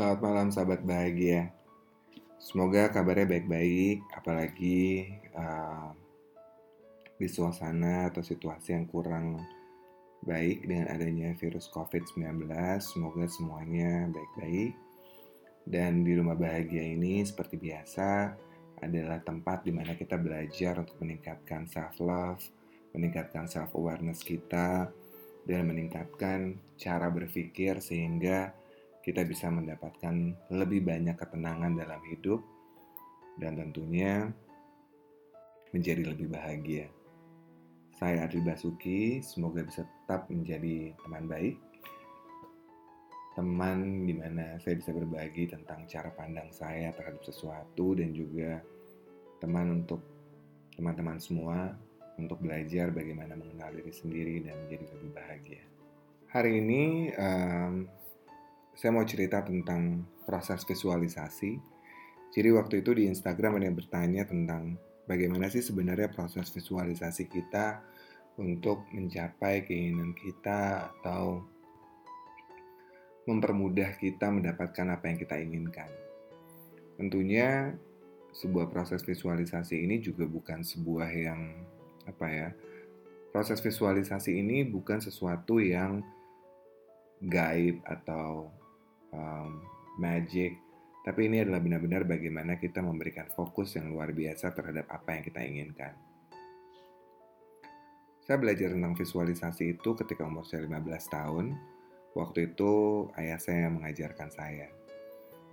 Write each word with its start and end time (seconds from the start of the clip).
Selamat 0.00 0.24
malam 0.24 0.48
sahabat 0.48 0.80
bahagia. 0.80 1.52
Semoga 2.40 2.88
kabarnya 2.88 3.36
baik-baik, 3.36 4.00
apalagi 4.16 5.12
uh, 5.36 5.92
di 7.20 7.28
suasana 7.28 8.08
atau 8.08 8.24
situasi 8.24 8.80
yang 8.80 8.88
kurang 8.88 9.44
baik 10.24 10.64
dengan 10.64 10.88
adanya 10.88 11.36
virus 11.36 11.68
COVID-19. 11.68 12.48
Semoga 12.80 13.28
semuanya 13.28 14.08
baik-baik. 14.08 14.72
Dan 15.68 16.00
di 16.00 16.16
rumah 16.16 16.32
bahagia 16.32 16.80
ini 16.80 17.20
seperti 17.20 17.60
biasa 17.60 18.40
adalah 18.80 19.20
tempat 19.20 19.68
di 19.68 19.72
mana 19.76 20.00
kita 20.00 20.16
belajar 20.16 20.80
untuk 20.80 20.96
meningkatkan 21.04 21.68
self 21.68 22.00
love, 22.00 22.40
meningkatkan 22.96 23.44
self 23.44 23.76
awareness 23.76 24.24
kita 24.24 24.88
dan 25.44 25.60
meningkatkan 25.68 26.56
cara 26.80 27.12
berpikir 27.12 27.84
sehingga 27.84 28.56
kita 29.10 29.26
bisa 29.26 29.50
mendapatkan 29.50 30.14
lebih 30.54 30.86
banyak 30.86 31.18
ketenangan 31.18 31.74
dalam 31.74 31.98
hidup 32.06 32.38
dan 33.42 33.58
tentunya 33.58 34.30
menjadi 35.74 36.14
lebih 36.14 36.30
bahagia. 36.30 36.86
Saya 37.98 38.30
Adri 38.30 38.38
Basuki, 38.38 39.18
semoga 39.18 39.66
bisa 39.66 39.82
tetap 39.82 40.30
menjadi 40.30 40.94
teman 41.02 41.26
baik, 41.26 41.58
teman 43.34 44.06
di 44.06 44.14
mana 44.14 44.62
saya 44.62 44.78
bisa 44.78 44.94
berbagi 44.94 45.50
tentang 45.50 45.90
cara 45.90 46.14
pandang 46.14 46.46
saya 46.54 46.94
terhadap 46.94 47.26
sesuatu 47.26 47.98
dan 47.98 48.14
juga 48.14 48.62
teman 49.42 49.82
untuk 49.82 50.06
teman-teman 50.78 51.18
semua 51.18 51.74
untuk 52.14 52.38
belajar 52.38 52.94
bagaimana 52.94 53.34
mengenal 53.34 53.74
diri 53.74 53.90
sendiri 53.90 54.34
dan 54.46 54.54
menjadi 54.64 54.86
lebih 54.86 55.10
bahagia. 55.18 55.62
Hari 56.30 56.62
ini 56.62 57.10
um, 57.18 57.90
saya 58.74 58.90
mau 58.94 59.04
cerita 59.04 59.42
tentang 59.44 60.04
proses 60.24 60.62
visualisasi. 60.64 61.58
Jadi 62.30 62.48
waktu 62.54 62.86
itu 62.86 62.94
di 62.94 63.10
Instagram 63.10 63.58
ada 63.58 63.66
yang 63.66 63.78
bertanya 63.78 64.22
tentang 64.22 64.78
bagaimana 65.10 65.50
sih 65.50 65.62
sebenarnya 65.62 66.10
proses 66.14 66.46
visualisasi 66.54 67.26
kita 67.26 67.82
untuk 68.38 68.86
mencapai 68.94 69.66
keinginan 69.66 70.14
kita 70.14 70.88
atau 70.94 71.42
mempermudah 73.26 73.98
kita 73.98 74.30
mendapatkan 74.30 74.86
apa 74.94 75.04
yang 75.10 75.18
kita 75.18 75.36
inginkan. 75.36 75.90
Tentunya 76.96 77.74
sebuah 78.30 78.70
proses 78.70 79.02
visualisasi 79.02 79.82
ini 79.82 79.98
juga 79.98 80.24
bukan 80.24 80.62
sebuah 80.62 81.10
yang 81.10 81.40
apa 82.06 82.26
ya. 82.30 82.48
Proses 83.30 83.62
visualisasi 83.62 84.38
ini 84.38 84.66
bukan 84.66 84.98
sesuatu 85.02 85.62
yang 85.62 86.02
gaib 87.22 87.82
atau 87.86 88.50
um, 89.14 89.62
magic, 89.98 90.58
tapi 91.00 91.32
ini 91.32 91.40
adalah 91.40 91.64
benar-benar 91.64 92.04
bagaimana 92.04 92.60
kita 92.60 92.84
memberikan 92.84 93.24
fokus 93.32 93.72
yang 93.76 93.88
luar 93.88 94.12
biasa 94.12 94.52
terhadap 94.52 94.84
apa 94.92 95.16
yang 95.16 95.22
kita 95.24 95.40
inginkan. 95.40 95.94
Saya 98.20 98.36
belajar 98.36 98.70
tentang 98.76 98.94
visualisasi 98.94 99.80
itu 99.80 99.90
ketika 99.96 100.28
umur 100.28 100.44
saya 100.44 100.68
15 100.68 100.86
tahun. 101.08 101.46
Waktu 102.14 102.52
itu 102.52 102.72
ayah 103.16 103.40
saya 103.40 103.72
mengajarkan 103.72 104.28
saya. 104.30 104.68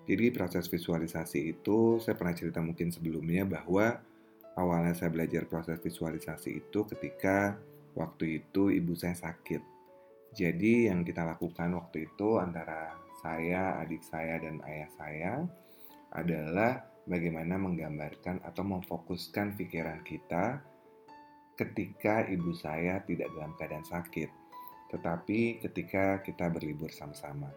Jadi 0.06 0.30
proses 0.30 0.68
visualisasi 0.68 1.58
itu 1.58 2.00
saya 2.04 2.16
pernah 2.16 2.36
cerita 2.36 2.62
mungkin 2.62 2.92
sebelumnya 2.92 3.48
bahwa 3.48 3.98
awalnya 4.60 4.94
saya 4.94 5.10
belajar 5.10 5.48
proses 5.48 5.80
visualisasi 5.80 6.60
itu 6.64 6.80
ketika 6.92 7.56
waktu 7.96 8.44
itu 8.44 8.70
ibu 8.70 8.94
saya 8.94 9.16
sakit. 9.16 9.64
Jadi 10.36 10.92
yang 10.92 11.02
kita 11.08 11.24
lakukan 11.24 11.72
waktu 11.78 12.14
itu 12.14 12.38
antara 12.38 13.07
saya, 13.22 13.82
adik 13.82 14.02
saya, 14.06 14.40
dan 14.42 14.62
ayah 14.66 14.90
saya 14.96 15.32
adalah 16.14 16.86
bagaimana 17.08 17.56
menggambarkan 17.56 18.44
atau 18.44 18.64
memfokuskan 18.64 19.56
pikiran 19.56 20.04
kita 20.04 20.62
ketika 21.58 22.28
ibu 22.30 22.54
saya 22.54 23.02
tidak 23.08 23.34
dalam 23.34 23.58
keadaan 23.58 23.88
sakit, 23.88 24.30
tetapi 24.94 25.64
ketika 25.64 26.22
kita 26.22 26.52
berlibur 26.54 26.94
sama-sama. 26.94 27.50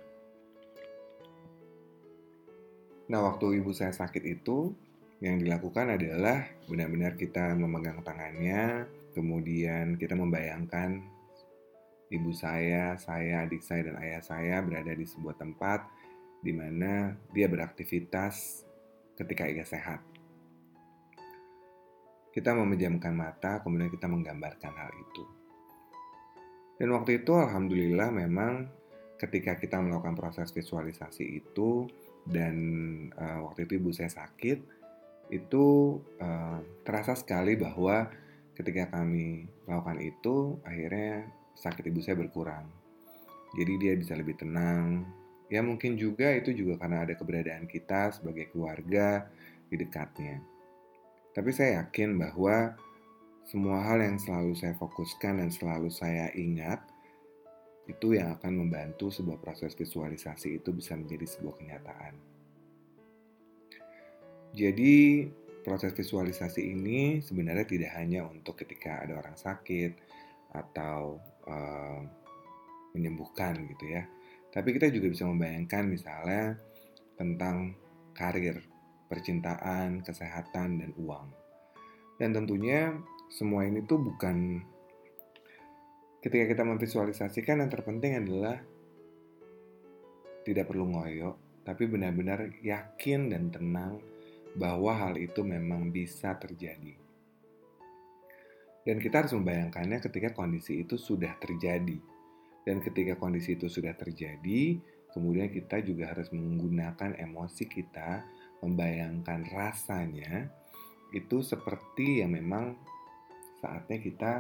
Nah, 3.11 3.21
waktu 3.27 3.61
ibu 3.61 3.75
saya 3.75 3.91
sakit 3.91 4.23
itu, 4.23 4.71
yang 5.21 5.37
dilakukan 5.37 5.99
adalah 5.99 6.47
benar-benar 6.71 7.19
kita 7.19 7.53
memegang 7.59 8.01
tangannya, 8.07 8.87
kemudian 9.13 9.99
kita 9.99 10.15
membayangkan 10.17 11.05
ibu 12.10 12.34
saya, 12.34 12.98
saya, 12.98 13.47
adik 13.47 13.62
saya, 13.62 13.87
dan 13.87 13.97
ayah 14.03 14.22
saya 14.22 14.59
berada 14.60 14.91
di 14.91 15.06
sebuah 15.06 15.38
tempat 15.38 15.87
di 16.43 16.50
mana 16.50 17.15
dia 17.31 17.47
beraktivitas 17.47 18.66
ketika 19.15 19.47
ia 19.47 19.62
sehat. 19.62 20.03
Kita 22.31 22.54
memejamkan 22.54 23.15
mata, 23.15 23.62
kemudian 23.62 23.91
kita 23.91 24.06
menggambarkan 24.06 24.75
hal 24.75 24.91
itu. 24.94 25.25
Dan 26.81 26.97
waktu 26.97 27.22
itu 27.22 27.37
alhamdulillah 27.37 28.09
memang 28.09 28.66
ketika 29.21 29.59
kita 29.60 29.77
melakukan 29.82 30.16
proses 30.16 30.48
visualisasi 30.48 31.44
itu 31.44 31.84
dan 32.25 32.56
uh, 33.12 33.44
waktu 33.50 33.69
itu 33.69 33.77
ibu 33.77 33.91
saya 33.92 34.09
sakit, 34.09 34.59
itu 35.31 35.98
uh, 36.19 36.59
terasa 36.82 37.15
sekali 37.15 37.54
bahwa 37.54 38.09
ketika 38.56 38.88
kami 38.97 39.47
melakukan 39.69 40.00
itu 40.00 40.56
akhirnya 40.65 41.28
sakit 41.60 41.93
ibu 41.93 42.00
saya 42.00 42.16
berkurang. 42.16 42.65
Jadi 43.53 43.72
dia 43.76 43.93
bisa 43.94 44.16
lebih 44.16 44.41
tenang. 44.41 45.04
Ya 45.53 45.60
mungkin 45.60 45.98
juga 46.00 46.32
itu 46.32 46.54
juga 46.56 46.81
karena 46.81 47.04
ada 47.04 47.15
keberadaan 47.19 47.69
kita 47.69 48.16
sebagai 48.16 48.48
keluarga 48.48 49.28
di 49.69 49.76
dekatnya. 49.76 50.41
Tapi 51.37 51.50
saya 51.53 51.84
yakin 51.84 52.19
bahwa 52.19 52.75
semua 53.47 53.82
hal 53.82 53.98
yang 53.98 54.19
selalu 54.19 54.54
saya 54.54 54.75
fokuskan 54.78 55.43
dan 55.43 55.50
selalu 55.50 55.91
saya 55.91 56.31
ingat 56.38 56.81
itu 57.91 58.15
yang 58.15 58.38
akan 58.38 58.62
membantu 58.62 59.10
sebuah 59.10 59.42
proses 59.42 59.75
visualisasi 59.75 60.62
itu 60.62 60.71
bisa 60.71 60.94
menjadi 60.94 61.27
sebuah 61.27 61.59
kenyataan. 61.59 62.15
Jadi 64.54 65.27
proses 65.66 65.94
visualisasi 65.94 66.62
ini 66.62 67.19
sebenarnya 67.22 67.66
tidak 67.66 67.91
hanya 67.98 68.27
untuk 68.27 68.59
ketika 68.62 69.03
ada 69.03 69.19
orang 69.19 69.34
sakit 69.34 69.98
atau 70.50 71.22
uh, 71.47 72.00
menyembuhkan 72.94 73.55
gitu 73.71 73.87
ya. 73.91 74.06
Tapi 74.50 74.75
kita 74.75 74.91
juga 74.91 75.11
bisa 75.11 75.25
membayangkan 75.27 75.84
misalnya 75.87 76.59
tentang 77.15 77.78
karir, 78.16 78.59
percintaan, 79.06 80.03
kesehatan, 80.03 80.83
dan 80.83 80.91
uang. 80.99 81.31
Dan 82.19 82.34
tentunya 82.34 82.99
semua 83.31 83.65
ini 83.65 83.87
tuh 83.87 84.03
bukan 84.03 84.60
ketika 86.21 86.44
kita 86.50 86.62
memvisualisasikan 86.66 87.62
yang 87.62 87.71
terpenting 87.71 88.19
adalah 88.19 88.59
tidak 90.43 90.66
perlu 90.66 90.91
ngoyo, 90.91 91.39
tapi 91.62 91.87
benar-benar 91.87 92.50
yakin 92.60 93.31
dan 93.31 93.55
tenang 93.55 94.03
bahwa 94.59 94.91
hal 94.99 95.15
itu 95.15 95.47
memang 95.47 95.94
bisa 95.94 96.34
terjadi. 96.37 97.09
Dan 98.81 98.97
kita 98.97 99.25
harus 99.25 99.37
membayangkannya 99.37 100.01
ketika 100.01 100.33
kondisi 100.33 100.81
itu 100.81 100.97
sudah 100.97 101.37
terjadi. 101.37 102.01
Dan 102.65 102.81
ketika 102.81 103.17
kondisi 103.21 103.57
itu 103.57 103.69
sudah 103.69 103.93
terjadi, 103.93 104.81
kemudian 105.13 105.53
kita 105.53 105.85
juga 105.85 106.13
harus 106.13 106.33
menggunakan 106.33 107.17
emosi 107.17 107.65
kita, 107.69 108.25
membayangkan 108.65 109.45
rasanya, 109.53 110.49
itu 111.13 111.45
seperti 111.45 112.25
yang 112.25 112.33
memang 112.37 112.77
saatnya 113.61 113.99
kita 114.01 114.33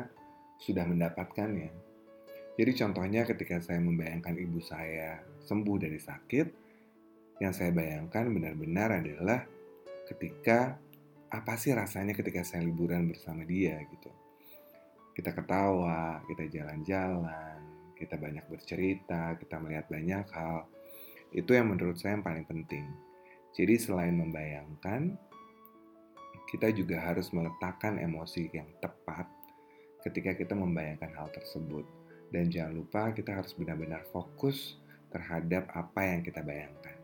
sudah 0.60 0.84
mendapatkannya. 0.88 1.72
Jadi 2.56 2.72
contohnya 2.76 3.24
ketika 3.24 3.60
saya 3.60 3.80
membayangkan 3.80 4.36
ibu 4.36 4.60
saya 4.60 5.20
sembuh 5.44 5.76
dari 5.80 5.96
sakit, 5.96 6.46
yang 7.40 7.56
saya 7.56 7.72
bayangkan 7.72 8.28
benar-benar 8.28 9.00
adalah 9.00 9.40
ketika 10.04 10.76
apa 11.32 11.54
sih 11.56 11.72
rasanya 11.72 12.12
ketika 12.12 12.44
saya 12.44 12.66
liburan 12.66 13.08
bersama 13.08 13.46
dia 13.48 13.80
gitu 13.88 14.10
kita 15.14 15.34
ketawa, 15.34 16.22
kita 16.30 16.46
jalan-jalan, 16.48 17.58
kita 17.98 18.16
banyak 18.16 18.44
bercerita, 18.48 19.36
kita 19.36 19.60
melihat 19.60 19.86
banyak 19.90 20.26
hal. 20.32 20.64
Itu 21.30 21.54
yang 21.54 21.70
menurut 21.70 22.00
saya 22.00 22.16
yang 22.18 22.24
paling 22.24 22.46
penting. 22.48 22.88
Jadi 23.52 23.74
selain 23.76 24.16
membayangkan, 24.16 25.18
kita 26.50 26.74
juga 26.74 26.98
harus 26.98 27.30
meletakkan 27.30 27.98
emosi 27.98 28.50
yang 28.50 28.66
tepat 28.82 29.26
ketika 30.02 30.34
kita 30.34 30.54
membayangkan 30.56 31.12
hal 31.14 31.28
tersebut. 31.30 31.86
Dan 32.30 32.46
jangan 32.50 32.78
lupa 32.78 33.10
kita 33.10 33.34
harus 33.34 33.54
benar-benar 33.58 34.06
fokus 34.14 34.78
terhadap 35.10 35.66
apa 35.74 36.00
yang 36.06 36.22
kita 36.22 36.40
bayangkan. 36.46 36.94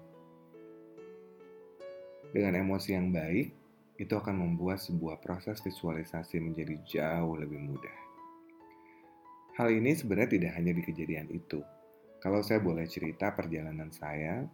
Dengan 2.30 2.62
emosi 2.62 2.90
yang 2.94 3.10
baik, 3.10 3.65
itu 3.96 4.12
akan 4.12 4.36
membuat 4.36 4.80
sebuah 4.80 5.20
proses 5.24 5.60
visualisasi 5.64 6.40
menjadi 6.40 6.76
jauh 6.84 7.36
lebih 7.36 7.60
mudah. 7.60 7.98
Hal 9.56 9.72
ini 9.72 9.96
sebenarnya 9.96 10.36
tidak 10.36 10.52
hanya 10.60 10.72
di 10.76 10.82
kejadian 10.84 11.32
itu. 11.32 11.64
Kalau 12.20 12.44
saya 12.44 12.60
boleh 12.60 12.84
cerita 12.84 13.32
perjalanan 13.32 13.88
saya, 13.88 14.44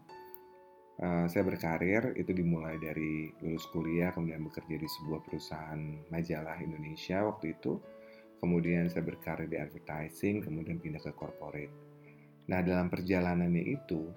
uh, 1.00 1.26
saya 1.26 1.42
berkarir 1.46 2.14
itu 2.14 2.30
dimulai 2.30 2.78
dari 2.78 3.32
lulus 3.40 3.66
kuliah 3.74 4.14
kemudian 4.14 4.46
bekerja 4.46 4.76
di 4.78 4.88
sebuah 4.88 5.20
perusahaan 5.24 5.80
majalah 6.12 6.58
Indonesia 6.62 7.24
waktu 7.26 7.56
itu 7.56 7.80
kemudian 8.42 8.90
saya 8.90 9.06
berkarir 9.06 9.50
di 9.50 9.58
advertising 9.58 10.42
kemudian 10.42 10.82
pindah 10.82 11.00
ke 11.02 11.12
corporate 11.14 11.72
nah 12.50 12.60
dalam 12.60 12.90
perjalanannya 12.90 13.64
itu 13.78 14.10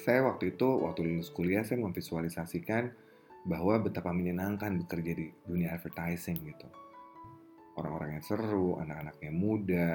saya 0.00 0.24
waktu 0.28 0.56
itu 0.56 0.68
waktu 0.84 1.04
lulus 1.04 1.32
kuliah 1.32 1.64
saya 1.64 1.80
memvisualisasikan 1.80 3.05
bahwa 3.46 3.78
betapa 3.78 4.10
menyenangkan 4.10 4.82
bekerja 4.82 5.12
di 5.14 5.26
dunia 5.46 5.78
advertising 5.78 6.42
gitu 6.42 6.66
orang-orang 7.76 8.18
yang 8.18 8.24
seru 8.24 8.80
anak-anaknya 8.80 9.32
muda 9.32 9.88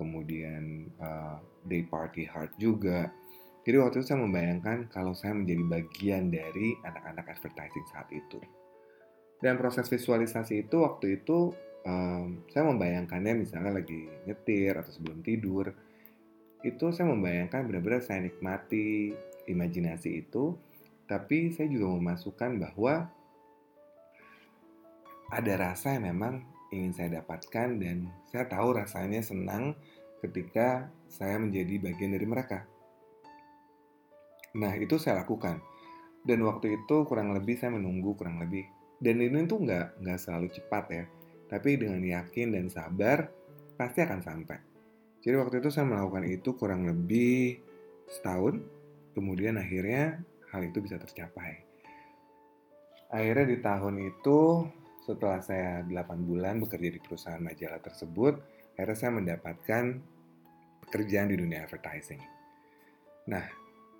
kemudian 0.00 0.88
uh, 0.96 1.36
day 1.68 1.84
party 1.84 2.24
hard 2.24 2.48
juga. 2.56 3.12
Jadi 3.60 3.76
waktu 3.76 4.00
itu 4.00 4.06
saya 4.08 4.24
membayangkan 4.24 4.88
kalau 4.88 5.12
saya 5.12 5.36
menjadi 5.36 5.60
bagian 5.68 6.32
dari 6.32 6.72
anak-anak 6.80 7.36
advertising 7.36 7.84
saat 7.92 8.08
itu. 8.08 8.40
Dan 9.36 9.60
proses 9.60 9.84
visualisasi 9.92 10.64
itu 10.64 10.80
waktu 10.80 11.20
itu 11.20 11.52
um, 11.84 12.40
saya 12.48 12.64
membayangkannya 12.72 13.44
misalnya 13.44 13.84
lagi 13.84 14.08
nyetir 14.24 14.72
atau 14.80 14.88
sebelum 14.88 15.20
tidur. 15.20 15.76
Itu 16.64 16.96
saya 16.96 17.12
membayangkan 17.12 17.68
benar-benar 17.68 18.00
saya 18.00 18.24
nikmati 18.24 19.12
imajinasi 19.44 20.24
itu. 20.24 20.56
Tapi 21.10 21.50
saya 21.50 21.66
juga 21.66 21.90
memasukkan 21.98 22.62
bahwa 22.62 23.10
ada 25.34 25.52
rasa 25.58 25.98
yang 25.98 26.14
memang 26.14 26.46
ingin 26.70 26.94
saya 26.94 27.18
dapatkan 27.18 27.82
dan 27.82 28.06
saya 28.30 28.46
tahu 28.46 28.78
rasanya 28.78 29.18
senang 29.18 29.74
ketika 30.22 30.86
saya 31.10 31.42
menjadi 31.42 31.90
bagian 31.90 32.14
dari 32.14 32.26
mereka. 32.30 32.62
Nah, 34.54 34.78
itu 34.78 35.02
saya 35.02 35.26
lakukan. 35.26 35.58
Dan 36.22 36.46
waktu 36.46 36.78
itu 36.78 37.02
kurang 37.10 37.34
lebih 37.34 37.58
saya 37.58 37.74
menunggu 37.74 38.14
kurang 38.14 38.38
lebih. 38.38 38.70
Dan 39.02 39.18
ini 39.18 39.50
tuh 39.50 39.66
nggak, 39.66 39.98
nggak 39.98 40.18
selalu 40.20 40.46
cepat 40.54 40.84
ya. 40.94 41.04
Tapi 41.50 41.74
dengan 41.74 42.02
yakin 42.06 42.54
dan 42.54 42.70
sabar, 42.70 43.26
pasti 43.74 44.06
akan 44.06 44.20
sampai. 44.22 44.58
Jadi 45.24 45.34
waktu 45.34 45.58
itu 45.58 45.74
saya 45.74 45.90
melakukan 45.90 46.22
itu 46.28 46.54
kurang 46.54 46.86
lebih 46.86 47.58
setahun. 48.06 48.62
Kemudian 49.16 49.58
akhirnya 49.58 50.22
hal 50.50 50.60
itu 50.66 50.78
bisa 50.82 50.98
tercapai. 50.98 51.62
Akhirnya 53.10 53.46
di 53.46 53.58
tahun 53.58 53.94
itu 54.06 54.66
setelah 55.02 55.42
saya 55.42 55.82
8 55.82 56.28
bulan 56.28 56.62
bekerja 56.62 56.94
di 56.94 57.00
perusahaan 57.02 57.42
majalah 57.42 57.82
tersebut, 57.82 58.38
akhirnya 58.78 58.98
saya 58.98 59.12
mendapatkan 59.16 59.84
pekerjaan 60.86 61.28
di 61.32 61.36
dunia 61.38 61.66
advertising. 61.66 62.22
Nah, 63.26 63.46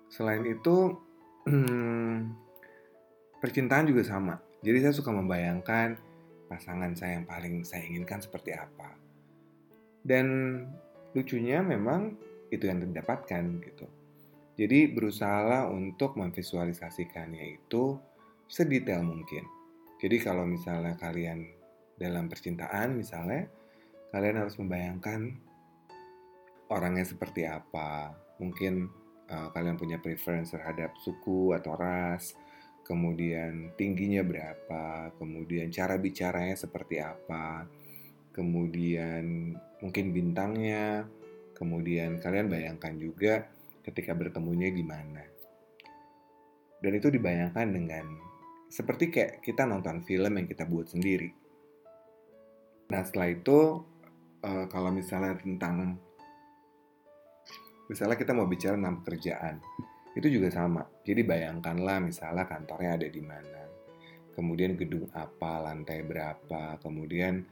selain 0.07 0.47
itu, 0.47 0.95
percintaan 3.41 3.89
juga 3.89 4.03
sama. 4.07 4.35
Jadi 4.61 4.77
saya 4.79 4.93
suka 4.93 5.09
membayangkan 5.09 5.97
pasangan 6.47 6.93
saya 6.93 7.19
yang 7.19 7.27
paling 7.27 7.65
saya 7.65 7.83
inginkan 7.87 8.21
seperti 8.21 8.53
apa. 8.53 8.93
Dan 10.03 10.27
lucunya 11.15 11.59
memang 11.65 12.15
itu 12.51 12.67
yang 12.67 12.83
didapatkan 12.83 13.43
gitu. 13.63 13.87
Jadi 14.59 14.91
berusahalah 14.91 15.71
untuk 15.71 16.19
memvisualisasikannya 16.19 17.59
itu 17.59 17.95
sedetail 18.51 19.01
mungkin 19.01 19.47
jadi 20.01 20.17
kalau 20.17 20.49
misalnya 20.49 20.97
kalian 20.97 21.45
dalam 21.93 22.25
percintaan 22.25 22.97
misalnya, 22.97 23.45
kalian 24.09 24.41
harus 24.41 24.57
membayangkan 24.57 25.37
orangnya 26.73 27.05
seperti 27.05 27.45
apa. 27.45 28.09
Mungkin 28.41 28.89
uh, 29.29 29.53
kalian 29.53 29.77
punya 29.77 30.01
preference 30.01 30.57
terhadap 30.57 30.97
suku 30.97 31.53
atau 31.53 31.77
ras, 31.77 32.33
kemudian 32.81 33.77
tingginya 33.77 34.25
berapa, 34.25 35.13
kemudian 35.21 35.69
cara 35.69 36.01
bicaranya 36.01 36.57
seperti 36.57 36.97
apa, 36.97 37.69
kemudian 38.33 39.53
mungkin 39.85 40.05
bintangnya, 40.17 41.05
kemudian 41.53 42.17
kalian 42.17 42.49
bayangkan 42.49 42.97
juga 42.97 43.45
ketika 43.81 44.13
bertemunya 44.13 44.69
di 44.69 44.83
mana. 44.85 45.25
Dan 46.81 46.91
itu 46.97 47.13
dibayangkan 47.13 47.67
dengan 47.69 48.05
seperti 48.71 49.11
kayak 49.11 49.43
kita 49.43 49.67
nonton 49.67 50.01
film 50.01 50.39
yang 50.39 50.47
kita 50.47 50.65
buat 50.65 50.89
sendiri. 50.89 51.29
Nah 52.89 53.01
setelah 53.03 53.29
itu 53.29 53.59
uh, 54.41 54.65
kalau 54.71 54.89
misalnya 54.89 55.37
tentang 55.37 55.99
misalnya 57.91 58.17
kita 58.17 58.31
mau 58.31 58.47
bicara 58.47 58.79
tentang 58.79 59.03
pekerjaan 59.03 59.55
itu 60.15 60.27
juga 60.27 60.51
sama. 60.51 60.83
Jadi 61.03 61.23
bayangkanlah 61.23 62.03
misalnya 62.03 62.43
kantornya 62.43 62.99
ada 62.99 63.07
di 63.07 63.21
mana, 63.23 63.63
kemudian 64.35 64.75
gedung 64.75 65.07
apa, 65.15 65.63
lantai 65.63 66.03
berapa, 66.03 66.79
kemudian 66.83 67.47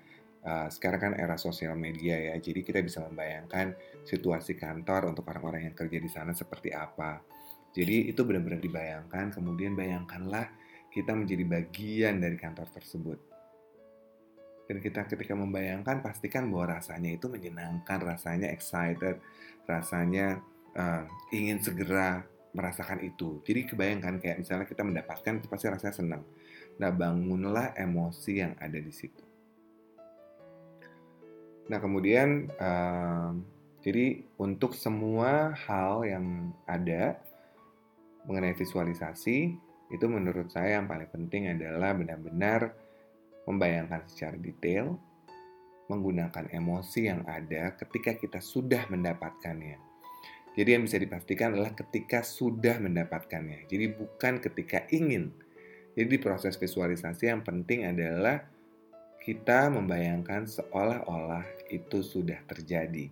uh, 0.45 0.67
sekarang 0.71 0.99
kan 0.99 1.13
era 1.17 1.35
sosial 1.35 1.75
media 1.75 2.15
ya, 2.15 2.35
jadi 2.39 2.61
kita 2.63 2.79
bisa 2.83 3.03
membayangkan 3.03 3.75
situasi 4.05 4.55
kantor 4.55 5.11
untuk 5.11 5.27
orang-orang 5.27 5.71
yang 5.71 5.75
kerja 5.75 5.97
di 5.99 6.09
sana 6.11 6.31
seperti 6.31 6.71
apa. 6.71 7.19
Jadi 7.69 8.09
itu 8.09 8.21
benar-benar 8.25 8.59
dibayangkan, 8.59 9.29
kemudian 9.33 9.77
bayangkanlah 9.77 10.49
kita 10.89 11.13
menjadi 11.13 11.45
bagian 11.45 12.17
dari 12.17 12.35
kantor 12.35 12.67
tersebut. 12.73 13.19
Dan 14.69 14.77
kita 14.81 15.05
ketika 15.09 15.33
membayangkan 15.33 16.01
pastikan 16.01 16.49
bahwa 16.49 16.77
rasanya 16.77 17.17
itu 17.17 17.25
menyenangkan, 17.25 17.97
rasanya 18.05 18.53
excited, 18.53 19.17
rasanya 19.65 20.41
uh, 20.77 21.05
ingin 21.33 21.57
segera 21.61 22.21
merasakan 22.53 23.05
itu. 23.05 23.41
Jadi 23.45 23.69
kebayangkan 23.69 24.17
kayak 24.17 24.37
misalnya 24.41 24.65
kita 24.65 24.81
mendapatkan 24.81 25.41
itu 25.41 25.47
pasti 25.49 25.65
rasanya 25.69 25.93
senang. 25.93 26.23
Nah 26.81 26.89
bangunlah 26.89 27.77
emosi 27.77 28.41
yang 28.41 28.53
ada 28.57 28.77
di 28.77 28.89
situ. 28.89 29.28
Nah 31.69 31.77
kemudian 31.77 32.49
uh, 32.57 33.31
jadi 33.79 34.25
untuk 34.41 34.75
semua 34.75 35.55
hal 35.55 36.03
yang 36.03 36.51
ada 36.67 37.15
mengenai 38.27 38.57
visualisasi 38.57 39.55
itu 39.89 40.05
menurut 40.05 40.51
saya 40.51 40.81
yang 40.81 40.85
paling 40.85 41.09
penting 41.09 41.49
adalah 41.49 41.95
benar-benar 41.95 42.75
membayangkan 43.49 44.05
secara 44.05 44.37
detail, 44.37 44.99
menggunakan 45.89 46.53
emosi 46.53 47.09
yang 47.09 47.25
ada 47.25 47.73
ketika 47.73 48.13
kita 48.13 48.37
sudah 48.37 48.85
mendapatkannya. 48.93 49.81
Jadi 50.53 50.69
yang 50.75 50.85
bisa 50.85 51.01
dipastikan 51.01 51.57
adalah 51.57 51.73
ketika 51.73 52.21
sudah 52.21 52.77
mendapatkannya. 52.77 53.65
Jadi 53.65 53.85
bukan 53.95 54.37
ketika 54.43 54.85
ingin. 54.93 55.33
Jadi 55.97 56.07
di 56.17 56.19
proses 56.21 56.59
visualisasi 56.59 57.31
yang 57.31 57.41
penting 57.41 57.89
adalah 57.89 58.45
kita 59.23 59.71
membayangkan 59.73 60.45
seolah-olah 60.45 61.58
itu 61.69 62.01
sudah 62.01 62.41
terjadi. 62.49 63.09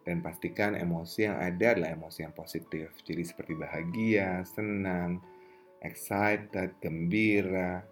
Dan 0.00 0.24
pastikan 0.24 0.76
emosi 0.76 1.28
yang 1.28 1.36
ada 1.36 1.76
adalah 1.76 1.92
emosi 1.92 2.24
yang 2.24 2.32
positif. 2.32 2.92
Jadi 3.04 3.20
seperti 3.20 3.52
bahagia, 3.52 4.40
senang, 4.48 5.20
excited, 5.84 6.76
gembira, 6.80 7.84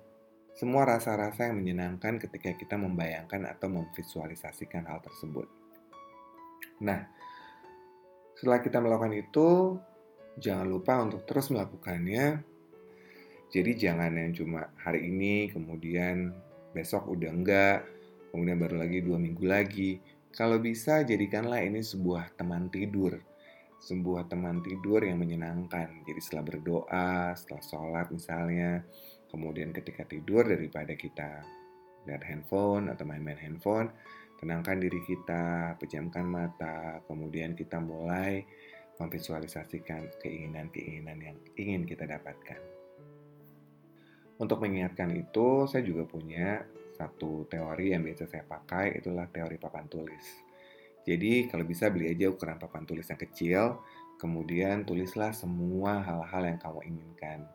semua 0.59 0.88
rasa-rasa 0.88 1.47
yang 1.47 1.62
menyenangkan 1.62 2.18
ketika 2.18 2.50
kita 2.59 2.75
membayangkan 2.75 3.47
atau 3.47 3.71
memvisualisasikan 3.71 4.90
hal 4.90 4.99
tersebut. 5.04 5.47
Nah, 6.83 7.07
setelah 8.35 8.59
kita 8.59 8.83
melakukan 8.83 9.14
itu, 9.14 9.78
jangan 10.42 10.66
lupa 10.66 10.99
untuk 10.99 11.23
terus 11.26 11.50
melakukannya. 11.54 12.42
Jadi 13.49 13.71
jangan 13.78 14.12
yang 14.18 14.35
cuma 14.35 14.71
hari 14.83 15.07
ini, 15.07 15.47
kemudian 15.49 16.35
besok 16.75 17.07
udah 17.07 17.30
enggak, 17.30 17.87
kemudian 18.30 18.58
baru 18.61 18.80
lagi 18.80 19.04
dua 19.04 19.18
minggu 19.20 19.44
lagi. 19.44 19.99
Kalau 20.32 20.61
bisa, 20.61 21.02
jadikanlah 21.02 21.64
ini 21.64 21.80
sebuah 21.80 22.37
teman 22.37 22.68
tidur 22.68 23.16
sebuah 23.78 24.26
teman 24.26 24.58
tidur 24.61 25.06
yang 25.06 25.23
menyenangkan. 25.23 26.02
Jadi 26.02 26.20
setelah 26.20 26.44
berdoa, 26.54 27.32
setelah 27.38 27.62
sholat 27.62 28.06
misalnya, 28.11 28.82
kemudian 29.30 29.70
ketika 29.70 30.02
tidur 30.04 30.42
daripada 30.42 30.99
kita 30.99 31.47
lihat 32.06 32.23
handphone 32.26 32.90
atau 32.90 33.06
main-main 33.06 33.38
handphone, 33.38 33.92
tenangkan 34.42 34.82
diri 34.82 34.99
kita, 35.06 35.76
pejamkan 35.78 36.26
mata, 36.26 36.99
kemudian 37.06 37.54
kita 37.54 37.78
mulai 37.78 38.42
memvisualisasikan 38.99 40.11
keinginan-keinginan 40.18 41.18
yang 41.23 41.37
ingin 41.54 41.87
kita 41.87 42.02
dapatkan. 42.02 42.58
Untuk 44.38 44.62
mengingatkan 44.62 45.14
itu, 45.14 45.66
saya 45.70 45.82
juga 45.82 46.06
punya 46.06 46.62
satu 46.99 47.47
teori 47.47 47.95
yang 47.95 48.02
biasa 48.02 48.26
saya 48.26 48.43
pakai, 48.43 48.99
itulah 48.99 49.31
teori 49.31 49.55
papan 49.55 49.87
tulis. 49.87 50.26
Jadi 51.07 51.47
kalau 51.47 51.62
bisa 51.62 51.88
beli 51.88 52.11
aja 52.11 52.26
ukuran 52.28 52.59
papan 52.59 52.83
tulis 52.83 53.07
yang 53.07 53.21
kecil, 53.23 53.62
kemudian 54.19 54.83
tulislah 54.83 55.31
semua 55.31 56.02
hal-hal 56.02 56.43
yang 56.50 56.59
kamu 56.59 56.81
inginkan. 56.90 57.47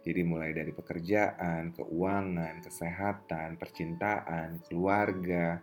Jadi 0.00 0.20
mulai 0.24 0.52
dari 0.56 0.72
pekerjaan, 0.72 1.72
keuangan, 1.76 2.64
kesehatan, 2.64 3.60
percintaan, 3.60 4.64
keluarga, 4.68 5.60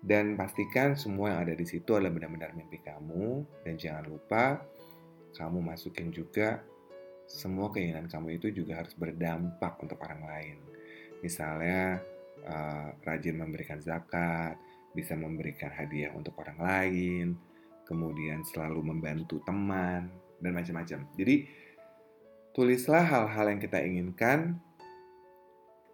dan 0.00 0.38
pastikan 0.38 0.94
semua 0.94 1.34
yang 1.34 1.40
ada 1.50 1.54
di 1.58 1.66
situ 1.66 1.98
adalah 1.98 2.14
benar-benar 2.14 2.54
mimpi 2.56 2.80
kamu. 2.80 3.44
Dan 3.66 3.74
jangan 3.76 4.04
lupa 4.06 4.62
kamu 5.36 5.60
masukin 5.60 6.08
juga 6.14 6.62
semua 7.26 7.74
keinginan 7.74 8.06
kamu 8.06 8.38
itu 8.38 8.54
juga 8.54 8.80
harus 8.80 8.94
berdampak 8.94 9.82
untuk 9.82 9.98
orang 10.00 10.22
lain. 10.24 10.56
Misalnya 11.20 12.00
uh, 12.44 12.92
rajin 13.06 13.40
memberikan 13.40 13.80
zakat, 13.80 14.60
bisa 14.92 15.16
memberikan 15.16 15.72
hadiah 15.72 16.12
untuk 16.12 16.36
orang 16.40 16.58
lain, 16.60 17.26
kemudian 17.84 18.42
selalu 18.44 18.92
membantu 18.92 19.40
teman 19.44 20.08
dan 20.40 20.52
macam-macam. 20.52 21.06
Jadi 21.16 21.48
tulislah 22.52 23.04
hal-hal 23.04 23.52
yang 23.52 23.60
kita 23.60 23.78
inginkan 23.84 24.60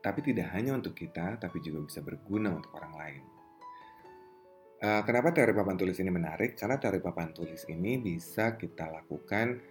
tapi 0.02 0.18
tidak 0.18 0.50
hanya 0.50 0.74
untuk 0.74 0.98
kita, 0.98 1.38
tapi 1.38 1.62
juga 1.62 1.86
bisa 1.86 2.02
berguna 2.02 2.58
untuk 2.58 2.74
orang 2.74 2.94
lain. 2.98 3.22
Uh, 4.82 5.02
kenapa 5.06 5.30
teori 5.30 5.54
papan 5.54 5.78
tulis 5.78 5.94
ini 6.02 6.10
menarik? 6.10 6.58
Karena 6.58 6.74
teori 6.74 6.98
papan 6.98 7.30
tulis 7.30 7.62
ini 7.70 8.02
bisa 8.02 8.58
kita 8.58 8.90
lakukan, 8.90 9.62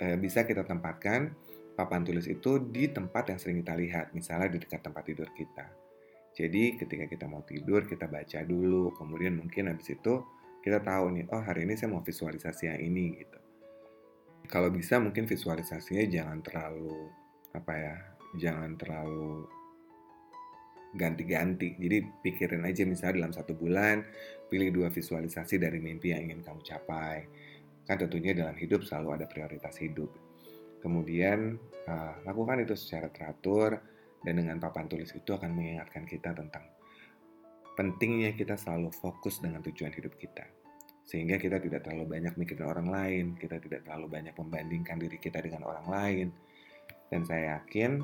uh, 0.00 0.16
bisa 0.16 0.48
kita 0.48 0.64
tempatkan 0.64 1.36
papan 1.76 2.02
tulis 2.02 2.24
itu 2.24 2.58
di 2.58 2.88
tempat 2.88 3.30
yang 3.30 3.38
sering 3.38 3.60
kita 3.60 3.76
lihat, 3.76 4.06
misalnya 4.16 4.56
di 4.56 4.58
dekat 4.64 4.80
tempat 4.80 5.04
tidur 5.04 5.28
kita. 5.36 5.68
Jadi 6.32 6.80
ketika 6.80 7.04
kita 7.04 7.28
mau 7.28 7.44
tidur, 7.44 7.84
kita 7.84 8.08
baca 8.08 8.40
dulu, 8.44 8.92
kemudian 8.96 9.36
mungkin 9.36 9.68
habis 9.68 9.92
itu 9.92 10.24
kita 10.64 10.80
tahu 10.80 11.12
nih, 11.14 11.24
oh 11.30 11.40
hari 11.44 11.68
ini 11.68 11.76
saya 11.76 11.92
mau 11.92 12.00
visualisasi 12.00 12.72
yang 12.72 12.80
ini 12.80 13.06
gitu. 13.20 13.38
Kalau 14.48 14.72
bisa 14.72 14.96
mungkin 14.98 15.28
visualisasinya 15.28 16.04
jangan 16.08 16.38
terlalu 16.40 17.12
apa 17.56 17.72
ya 17.72 17.96
jangan 18.36 18.76
terlalu 18.78 19.48
ganti-ganti. 20.96 21.76
Jadi 21.76 21.98
pikirin 22.24 22.64
aja 22.64 22.82
misalnya 22.88 23.24
dalam 23.24 23.32
satu 23.34 23.52
bulan 23.52 24.02
pilih 24.48 24.72
dua 24.72 24.88
visualisasi 24.88 25.60
dari 25.60 25.78
mimpi 25.78 26.16
yang 26.16 26.30
ingin 26.30 26.40
kamu 26.42 26.62
capai. 26.64 27.26
Kan 27.86 28.02
tentunya 28.02 28.34
dalam 28.34 28.56
hidup 28.56 28.82
selalu 28.82 29.22
ada 29.22 29.26
prioritas 29.28 29.76
hidup. 29.78 30.25
Kemudian 30.80 31.58
uh, 31.88 32.14
lakukan 32.22 32.62
itu 32.62 32.74
secara 32.78 33.10
teratur 33.10 33.80
dan 34.22 34.34
dengan 34.36 34.56
papan 34.58 34.86
tulis 34.86 35.10
itu 35.14 35.30
akan 35.32 35.50
mengingatkan 35.54 36.04
kita 36.04 36.34
tentang 36.34 36.64
pentingnya 37.76 38.32
kita 38.32 38.56
selalu 38.56 38.88
fokus 38.90 39.38
dengan 39.38 39.60
tujuan 39.60 39.92
hidup 39.92 40.16
kita. 40.16 40.48
Sehingga 41.06 41.38
kita 41.38 41.62
tidak 41.62 41.86
terlalu 41.86 42.18
banyak 42.18 42.34
mikirin 42.34 42.66
orang 42.66 42.88
lain, 42.90 43.24
kita 43.38 43.62
tidak 43.62 43.86
terlalu 43.86 44.10
banyak 44.10 44.34
membandingkan 44.34 44.98
diri 44.98 45.22
kita 45.22 45.38
dengan 45.38 45.62
orang 45.68 45.86
lain, 45.86 46.26
dan 47.12 47.22
saya 47.22 47.62
yakin 47.62 48.02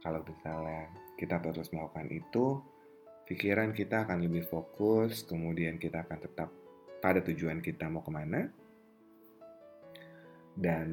kalau 0.00 0.22
misalnya 0.22 0.86
kita 1.18 1.42
terus 1.42 1.68
melakukan 1.74 2.06
itu, 2.08 2.62
pikiran 3.26 3.74
kita 3.74 4.06
akan 4.06 4.22
lebih 4.24 4.46
fokus, 4.46 5.26
kemudian 5.26 5.76
kita 5.76 6.06
akan 6.06 6.18
tetap 6.22 6.48
pada 7.02 7.20
tujuan 7.20 7.58
kita 7.60 7.90
mau 7.90 8.00
ke 8.00 8.12
mana. 8.14 8.46
Dan 10.54 10.88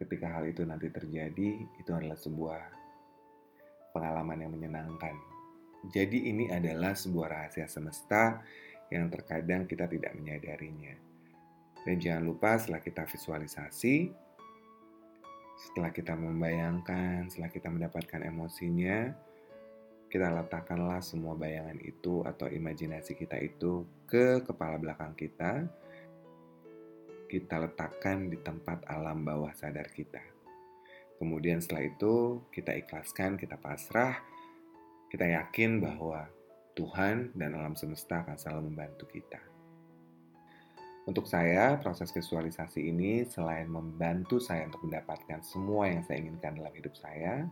ketika 0.00 0.38
hal 0.38 0.44
itu 0.48 0.62
nanti 0.62 0.88
terjadi, 0.88 1.50
itu 1.80 1.90
adalah 1.90 2.16
sebuah 2.16 2.60
pengalaman 3.92 4.38
yang 4.46 4.52
menyenangkan. 4.52 5.14
Jadi 5.90 6.30
ini 6.30 6.48
adalah 6.48 6.94
sebuah 6.94 7.26
rahasia 7.28 7.66
semesta 7.66 8.40
yang 8.92 9.10
terkadang 9.10 9.66
kita 9.66 9.90
tidak 9.90 10.12
menyadarinya. 10.14 10.94
Dan 11.82 11.98
jangan 11.98 12.22
lupa 12.22 12.54
setelah 12.60 12.78
kita 12.78 13.02
visualisasi, 13.08 14.14
setelah 15.58 15.90
kita 15.90 16.14
membayangkan, 16.14 17.26
setelah 17.26 17.50
kita 17.50 17.68
mendapatkan 17.68 18.20
emosinya, 18.22 19.10
kita 20.12 20.28
letakkanlah 20.28 21.00
semua 21.00 21.32
bayangan 21.32 21.80
itu 21.80 22.20
atau 22.22 22.46
imajinasi 22.46 23.16
kita 23.16 23.40
itu 23.40 23.88
ke 24.04 24.44
kepala 24.44 24.76
belakang 24.76 25.16
kita. 25.16 25.66
Kita 27.32 27.56
letakkan 27.56 28.28
di 28.28 28.36
tempat 28.36 28.84
alam 28.92 29.24
bawah 29.24 29.56
sadar 29.56 29.88
kita. 29.88 30.20
Kemudian 31.16 31.64
setelah 31.64 31.88
itu 31.88 32.44
kita 32.52 32.76
ikhlaskan, 32.76 33.40
kita 33.40 33.56
pasrah, 33.56 34.20
kita 35.08 35.24
yakin 35.40 35.80
bahwa 35.80 36.28
Tuhan 36.76 37.32
dan 37.32 37.56
alam 37.56 37.72
semesta 37.72 38.20
akan 38.20 38.36
selalu 38.36 38.68
membantu 38.68 39.08
kita. 39.08 39.40
Untuk 41.08 41.24
saya, 41.24 41.80
proses 41.80 42.12
visualisasi 42.12 42.92
ini 42.92 43.24
selain 43.24 43.64
membantu 43.64 44.36
saya 44.36 44.68
untuk 44.68 44.92
mendapatkan 44.92 45.40
semua 45.40 45.88
yang 45.88 46.04
saya 46.04 46.20
inginkan 46.20 46.60
dalam 46.60 46.76
hidup 46.76 46.92
saya, 47.00 47.48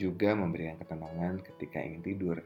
juga 0.00 0.32
memberikan 0.32 0.80
ketenangan 0.80 1.44
ketika 1.44 1.76
ingin 1.76 2.00
tidur. 2.00 2.40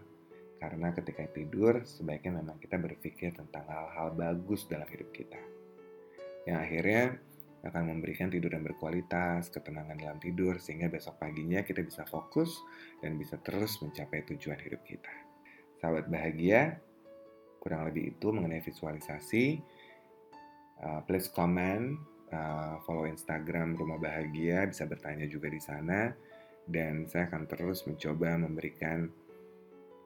Karena 0.58 0.90
ketika 0.90 1.22
tidur, 1.30 1.86
sebaiknya 1.86 2.42
memang 2.42 2.58
kita 2.58 2.82
berpikir 2.82 3.30
tentang 3.30 3.62
hal-hal 3.62 4.10
bagus 4.10 4.66
dalam 4.66 4.90
hidup 4.90 5.14
kita. 5.14 5.38
Yang 6.48 6.58
akhirnya 6.64 7.02
akan 7.68 7.82
memberikan 7.92 8.32
tidur 8.32 8.56
yang 8.56 8.64
berkualitas, 8.64 9.52
ketenangan 9.52 10.00
dalam 10.00 10.16
tidur, 10.16 10.56
sehingga 10.56 10.88
besok 10.88 11.20
paginya 11.20 11.60
kita 11.60 11.84
bisa 11.84 12.08
fokus 12.08 12.56
dan 13.04 13.20
bisa 13.20 13.36
terus 13.44 13.76
mencapai 13.84 14.24
tujuan 14.32 14.56
hidup 14.56 14.80
kita. 14.88 15.12
Sahabat 15.76 16.08
bahagia, 16.08 16.80
kurang 17.60 17.84
lebih 17.84 18.16
itu 18.16 18.32
mengenai 18.32 18.64
visualisasi. 18.64 19.60
Uh, 20.78 21.04
please 21.04 21.28
comment, 21.28 21.98
uh, 22.32 22.80
follow 22.86 23.04
Instagram 23.04 23.76
Rumah 23.76 23.98
Bahagia, 24.00 24.64
bisa 24.64 24.88
bertanya 24.88 25.28
juga 25.28 25.52
di 25.52 25.60
sana. 25.60 26.14
Dan 26.68 27.04
saya 27.08 27.28
akan 27.28 27.48
terus 27.48 27.84
mencoba 27.84 28.38
memberikan 28.38 29.08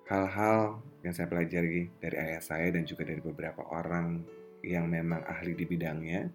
hal-hal 0.06 0.82
yang 1.06 1.14
saya 1.14 1.30
pelajari 1.30 1.90
dari 2.02 2.16
ayah 2.18 2.42
saya 2.42 2.68
dan 2.74 2.82
juga 2.86 3.06
dari 3.06 3.22
beberapa 3.22 3.66
orang 3.70 4.22
yang 4.62 4.86
memang 4.88 5.22
ahli 5.26 5.54
di 5.58 5.66
bidangnya 5.66 6.30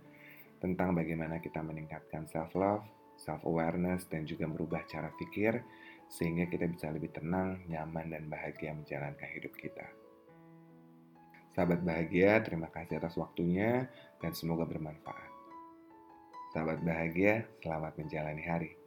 tentang 0.59 0.93
bagaimana 0.93 1.39
kita 1.39 1.63
meningkatkan 1.63 2.27
self-love, 2.27 2.83
self-awareness, 3.17 4.05
dan 4.11 4.27
juga 4.27 4.45
merubah 4.45 4.83
cara 4.85 5.09
pikir 5.15 5.61
sehingga 6.07 6.47
kita 6.47 6.67
bisa 6.71 6.87
lebih 6.91 7.11
tenang, 7.11 7.63
nyaman, 7.67 8.11
dan 8.11 8.23
bahagia 8.31 8.71
menjalankan 8.71 9.27
hidup 9.35 9.53
kita. 9.59 9.87
Sahabat 11.51 11.81
bahagia, 11.81 12.37
terima 12.45 12.69
kasih 12.69 13.01
atas 13.01 13.17
waktunya 13.17 13.89
dan 14.21 14.31
semoga 14.31 14.63
bermanfaat. 14.69 15.31
Sahabat 16.53 16.79
bahagia, 16.85 17.49
selamat 17.59 17.97
menjalani 17.97 18.43
hari. 18.45 18.86